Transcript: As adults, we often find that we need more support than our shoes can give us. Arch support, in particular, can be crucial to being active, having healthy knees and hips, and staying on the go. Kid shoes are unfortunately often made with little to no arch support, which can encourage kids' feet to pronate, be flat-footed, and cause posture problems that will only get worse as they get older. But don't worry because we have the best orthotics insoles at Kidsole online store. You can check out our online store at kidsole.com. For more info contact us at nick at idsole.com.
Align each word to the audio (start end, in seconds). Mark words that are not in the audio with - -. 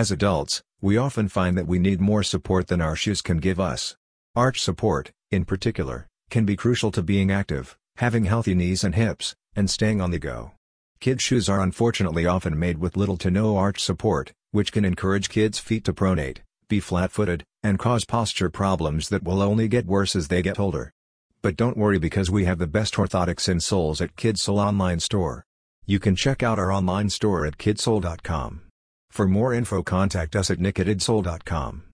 As 0.00 0.10
adults, 0.10 0.62
we 0.80 0.96
often 0.96 1.28
find 1.28 1.58
that 1.58 1.66
we 1.66 1.78
need 1.78 2.00
more 2.00 2.22
support 2.22 2.68
than 2.68 2.80
our 2.80 2.96
shoes 2.96 3.20
can 3.20 3.36
give 3.36 3.60
us. 3.60 3.96
Arch 4.34 4.62
support, 4.62 5.10
in 5.30 5.44
particular, 5.44 6.06
can 6.30 6.46
be 6.46 6.56
crucial 6.56 6.90
to 6.92 7.02
being 7.02 7.30
active, 7.30 7.76
having 7.96 8.24
healthy 8.24 8.54
knees 8.54 8.82
and 8.82 8.94
hips, 8.94 9.34
and 9.54 9.68
staying 9.68 10.00
on 10.00 10.10
the 10.10 10.18
go. 10.18 10.52
Kid 11.00 11.20
shoes 11.20 11.50
are 11.50 11.60
unfortunately 11.60 12.24
often 12.24 12.58
made 12.58 12.78
with 12.78 12.96
little 12.96 13.18
to 13.18 13.30
no 13.30 13.58
arch 13.58 13.78
support, 13.78 14.32
which 14.52 14.72
can 14.72 14.86
encourage 14.86 15.28
kids' 15.28 15.58
feet 15.58 15.84
to 15.84 15.92
pronate, 15.92 16.38
be 16.70 16.80
flat-footed, 16.80 17.44
and 17.62 17.78
cause 17.78 18.06
posture 18.06 18.48
problems 18.48 19.10
that 19.10 19.22
will 19.22 19.42
only 19.42 19.68
get 19.68 19.84
worse 19.84 20.16
as 20.16 20.28
they 20.28 20.40
get 20.40 20.58
older. 20.58 20.90
But 21.42 21.56
don't 21.56 21.76
worry 21.76 21.98
because 21.98 22.30
we 22.30 22.46
have 22.46 22.58
the 22.58 22.66
best 22.66 22.94
orthotics 22.94 23.54
insoles 23.54 24.00
at 24.00 24.16
Kidsole 24.16 24.64
online 24.64 25.00
store. 25.00 25.44
You 25.84 26.00
can 26.00 26.16
check 26.16 26.42
out 26.42 26.58
our 26.58 26.72
online 26.72 27.10
store 27.10 27.44
at 27.44 27.58
kidsole.com. 27.58 28.62
For 29.10 29.26
more 29.28 29.52
info 29.52 29.82
contact 29.82 30.34
us 30.34 30.50
at 30.50 30.60
nick 30.60 30.78
at 30.80 30.86
idsole.com. 30.86 31.82